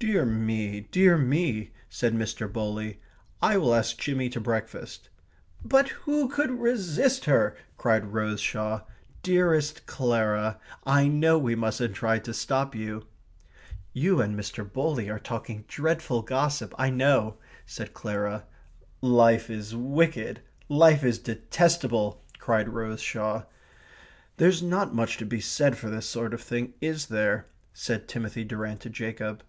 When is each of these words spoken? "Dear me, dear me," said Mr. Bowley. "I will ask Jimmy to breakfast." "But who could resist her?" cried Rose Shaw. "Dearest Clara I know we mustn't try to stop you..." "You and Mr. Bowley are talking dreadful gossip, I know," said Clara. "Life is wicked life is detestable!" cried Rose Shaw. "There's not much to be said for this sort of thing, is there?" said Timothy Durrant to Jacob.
"Dear 0.00 0.24
me, 0.24 0.82
dear 0.92 1.18
me," 1.18 1.72
said 1.90 2.14
Mr. 2.14 2.50
Bowley. 2.50 3.00
"I 3.42 3.56
will 3.58 3.74
ask 3.74 3.98
Jimmy 3.98 4.28
to 4.28 4.38
breakfast." 4.40 5.08
"But 5.64 5.88
who 5.88 6.28
could 6.28 6.52
resist 6.52 7.24
her?" 7.24 7.56
cried 7.76 8.12
Rose 8.12 8.40
Shaw. 8.40 8.82
"Dearest 9.24 9.86
Clara 9.86 10.60
I 10.86 11.08
know 11.08 11.36
we 11.36 11.56
mustn't 11.56 11.96
try 11.96 12.20
to 12.20 12.32
stop 12.32 12.76
you..." 12.76 13.06
"You 13.92 14.20
and 14.20 14.38
Mr. 14.38 14.62
Bowley 14.72 15.10
are 15.10 15.18
talking 15.18 15.64
dreadful 15.66 16.22
gossip, 16.22 16.76
I 16.78 16.90
know," 16.90 17.38
said 17.66 17.92
Clara. 17.92 18.44
"Life 19.00 19.50
is 19.50 19.74
wicked 19.74 20.42
life 20.68 21.02
is 21.02 21.18
detestable!" 21.18 22.22
cried 22.38 22.68
Rose 22.68 23.00
Shaw. 23.00 23.42
"There's 24.36 24.62
not 24.62 24.94
much 24.94 25.16
to 25.16 25.26
be 25.26 25.40
said 25.40 25.76
for 25.76 25.90
this 25.90 26.06
sort 26.06 26.34
of 26.34 26.40
thing, 26.40 26.74
is 26.80 27.06
there?" 27.06 27.48
said 27.74 28.06
Timothy 28.06 28.44
Durrant 28.44 28.78
to 28.82 28.90
Jacob. 28.90 29.42